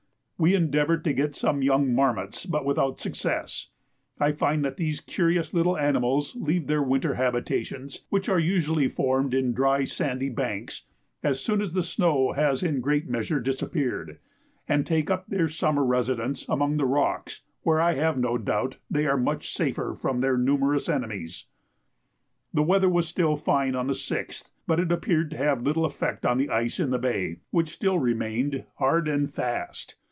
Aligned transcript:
We 0.43 0.55
endeavoured 0.55 1.03
to 1.03 1.13
get 1.13 1.35
some 1.35 1.61
young 1.61 1.93
marmots, 1.93 2.47
but 2.47 2.65
without 2.65 2.99
success. 2.99 3.67
I 4.19 4.31
find 4.31 4.65
that 4.65 4.77
these 4.77 4.99
curious 4.99 5.53
little 5.53 5.77
animals 5.77 6.35
leave 6.35 6.65
their 6.65 6.81
winter 6.81 7.13
habitations, 7.13 8.05
which 8.09 8.27
are 8.27 8.39
usually 8.39 8.87
formed 8.87 9.35
in 9.35 9.53
dry 9.53 9.83
sandy 9.83 10.29
banks, 10.29 10.85
as 11.21 11.39
soon 11.39 11.61
as 11.61 11.73
the 11.73 11.83
snow 11.83 12.31
has 12.31 12.63
in 12.63 12.77
a 12.77 12.79
great 12.79 13.07
measure 13.07 13.39
disappeared, 13.39 14.17
and 14.67 14.83
take 14.87 15.11
up 15.11 15.27
their 15.27 15.47
summer 15.47 15.85
residence 15.85 16.49
among 16.49 16.77
the 16.77 16.87
rocks, 16.87 17.41
where, 17.61 17.79
I 17.79 17.93
have 17.93 18.17
no 18.17 18.39
doubt, 18.39 18.77
they 18.89 19.05
are 19.05 19.17
much 19.17 19.53
safer 19.53 19.93
from 19.93 20.21
their 20.21 20.37
numerous 20.37 20.89
enemies. 20.89 21.45
The 22.51 22.63
weather 22.63 22.89
was 22.89 23.07
still 23.07 23.37
fine 23.37 23.75
on 23.75 23.85
the 23.85 23.93
6th, 23.93 24.49
but 24.65 24.79
it 24.79 24.91
appeared 24.91 25.29
to 25.29 25.37
have 25.37 25.61
little 25.61 25.85
effect 25.85 26.25
on 26.25 26.39
the 26.39 26.49
ice 26.49 26.79
in 26.79 26.89
the 26.89 26.97
bay, 26.97 27.37
which 27.51 27.69
still 27.69 27.99
remained 27.99 28.63
hard 28.79 29.07
and 29.07 29.29
fast. 29.31 29.97